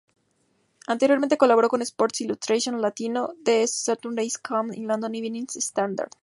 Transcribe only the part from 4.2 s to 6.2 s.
Comes y London Evening Standard.